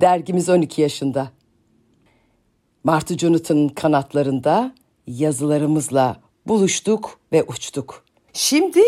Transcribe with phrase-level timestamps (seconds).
[0.00, 1.30] Dergimiz 12 yaşında.
[2.84, 4.74] Martı Jonathan'ın kanatlarında
[5.06, 8.04] yazılarımızla buluştuk ve uçtuk.
[8.32, 8.80] Şimdi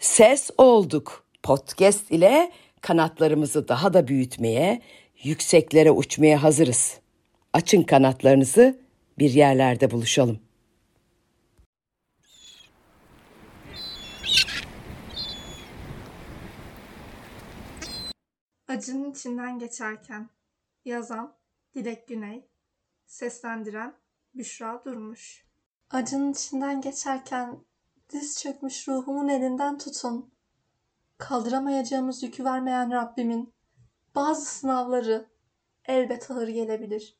[0.00, 1.24] ses olduk.
[1.42, 4.82] Podcast ile kanatlarımızı daha da büyütmeye,
[5.22, 6.98] yükseklere uçmaya hazırız.
[7.52, 8.80] Açın kanatlarınızı,
[9.18, 10.38] bir yerlerde buluşalım.
[18.68, 20.35] Acının içinden geçerken
[20.86, 21.36] yazan
[21.74, 22.48] Dilek Güney,
[23.06, 23.94] seslendiren
[24.34, 25.46] Büşra Durmuş.
[25.90, 27.64] Acının içinden geçerken
[28.10, 30.34] diz çökmüş ruhumun elinden tutun.
[31.18, 33.54] Kaldıramayacağımız yükü vermeyen Rabbimin
[34.14, 35.28] bazı sınavları
[35.84, 37.16] elbet ağır gelebilir.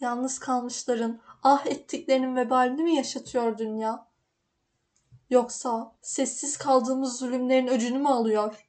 [0.00, 4.08] Yalnız kalmışların ah ettiklerinin vebalini mi yaşatıyor dünya?
[5.30, 8.67] Yoksa sessiz kaldığımız zulümlerin öcünü mü alıyor?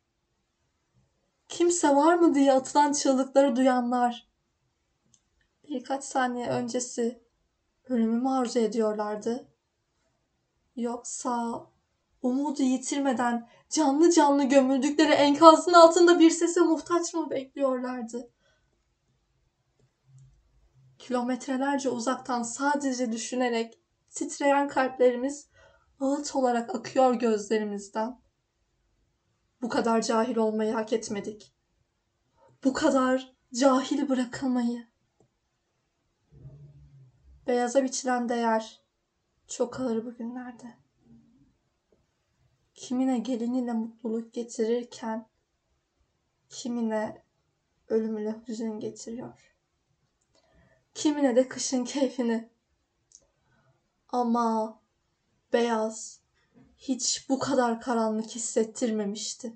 [1.49, 4.29] Kimse var mı diye atılan çığlıkları duyanlar.
[5.69, 7.23] Birkaç saniye öncesi
[7.89, 9.47] ölümü mü arzu ediyorlardı?
[10.75, 11.65] Yoksa
[12.21, 18.31] umudu yitirmeden canlı canlı gömüldükleri enkazın altında bir sese muhtaç mı bekliyorlardı?
[20.99, 25.49] Kilometrelerce uzaktan sadece düşünerek titreyen kalplerimiz
[25.99, 28.28] ağıt olarak akıyor gözlerimizden.
[29.61, 31.53] Bu kadar cahil olmayı hak etmedik.
[32.63, 34.87] Bu kadar cahil bırakılmayı.
[37.47, 38.81] Beyaza biçilen değer
[39.47, 40.75] çok ağır bugünlerde.
[42.75, 45.27] Kimine geliniyle mutluluk getirirken
[46.49, 47.23] kimine
[47.87, 49.55] ölümüyle hüzün getiriyor.
[50.93, 52.49] Kimine de kışın keyfini.
[54.09, 54.79] Ama
[55.53, 56.21] beyaz
[56.79, 59.53] hiç bu kadar karanlık hissettirmemişti.